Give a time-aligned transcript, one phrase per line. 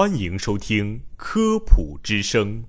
[0.00, 2.64] 欢迎收听《科普之声》。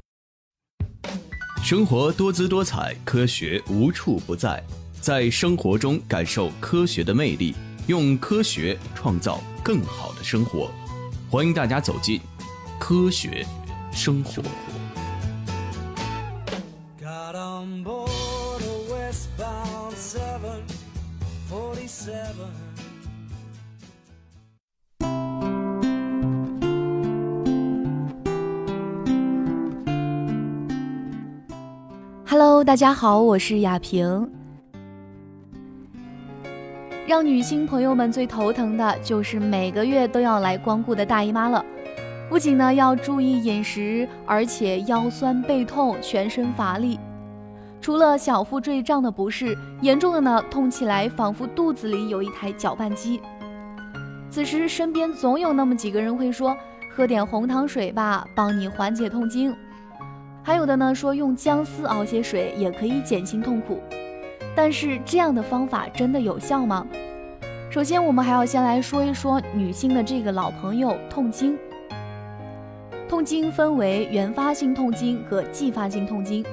[1.64, 4.62] 生活多姿多彩，科学无处不在，
[5.00, 7.56] 在生活中感受科学的魅力，
[7.88, 10.70] 用科学创造更好的生活。
[11.30, 12.20] 欢迎大家走进
[12.78, 13.48] 科学
[13.94, 14.44] 生活。
[17.00, 19.12] Got on board a
[32.32, 34.32] Hello，大家好，我是雅萍。
[37.06, 41.66] 让女性朋友们最头疼的就是每个月都要来光顾的大姨妈了。
[42.30, 46.98] 不仅呢要注意饮食，而且腰酸背痛、全身乏力。
[47.82, 53.20] 除了小腹坠胀的不适，严重的呢痛起来仿佛肚子里有一台搅拌机。
[54.30, 56.56] 此时身边总有那么几个人会说
[56.96, 59.54] ：“喝点红糖水吧，帮你缓解痛经。”
[60.44, 63.80] 还有的呢说用姜丝熬些水也可以减轻痛苦。
[64.56, 66.86] 但是这样的方法真的有效吗？
[67.70, 71.58] 首先，我们还要先来说一说女性的这个老朋友痛经。
[73.08, 76.44] 痛经分为原发性痛经和继发性痛经。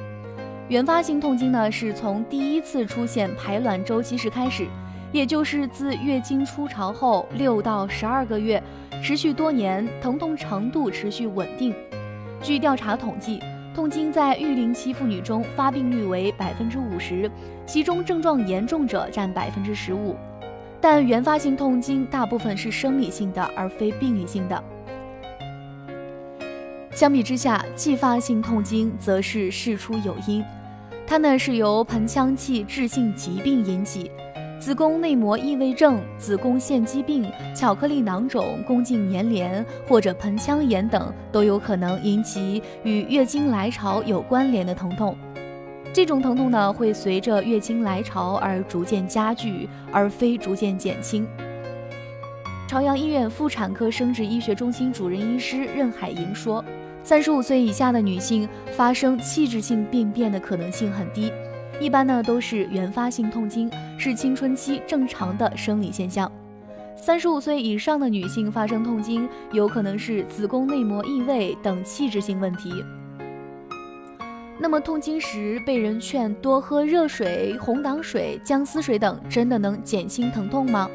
[0.68, 4.66] 原发性痛经呢，是从第一次出现排卵周期时开始，
[5.10, 8.62] 也就是自月经初潮后六到十二个月，
[9.02, 11.74] 持续多年，疼痛程度持续稳定。
[12.42, 13.40] 据调查统计。
[13.78, 17.30] 痛经在育龄期妇女中发病率为百分之五十，
[17.64, 20.16] 其中症状严重者占百分之十五。
[20.80, 24.64] 但原发性痛经大部分是生理性的，而非病理性的。
[26.90, 30.44] 相比之下，继发性痛经则是事出有因，
[31.06, 34.10] 它呢是由盆腔器质性疾病引起。
[34.60, 45.16] 子宫内膜异位症、子宫腺肌病、巧克力囊肿、宫颈粘连或者盆腔炎等都有可能引起与月经来潮有关联的疼痛。
[45.92, 51.26] 这种疼痛呢，会随着月经来潮而逐渐加剧，而非逐渐减轻。
[52.66, 56.62] 朝阳医院妇产科生殖医学中心主任医师任海莹说
[57.04, 58.46] ：“三十五岁以下的女性
[58.76, 61.32] 发生器质性病变的可能性很低。”
[61.80, 66.30] 一般呢都是原发性痛经，是青春期正常的生理现象。
[66.96, 72.84] 三十五岁以上的女性发生痛经，有可能是子宫内膜异位等器质性问题。
[74.58, 80.90] 那么痛经时被人劝多喝热水、红糖水、姜丝水等，真的能减轻疼痛吗？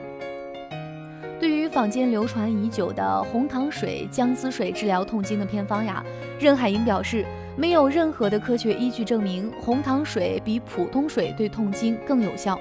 [1.40, 6.04] 对于坊间流传已久的红糖水、姜丝水治疗痛经的偏方呀，
[6.38, 7.26] 任海英表示。
[7.56, 12.60] 没有任何的科学依据证明红糖水比普通水对痛经更有效，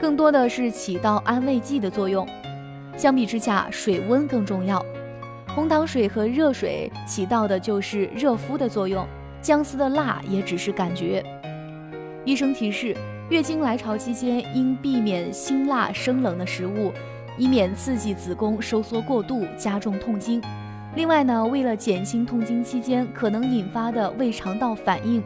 [0.00, 2.26] 更多的是起到安慰剂的作用。
[2.96, 4.84] 相比之下，水温更重要。
[5.48, 9.04] 红糖水和热水起到的就是热敷的作用，
[9.40, 11.24] 姜丝的辣也只是感觉。
[12.24, 12.96] 医生提示：
[13.28, 16.92] 月经来潮期间应避免辛辣生冷的食物，
[17.36, 20.40] 以免刺激子宫收缩过度，加重痛经。
[20.94, 25.22] 另外呢，为了减轻痛经期间可能引发的胃肠道反应，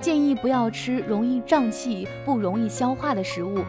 [0.00, 3.64] 建议不要吃容易胀气、不容易消化的食物，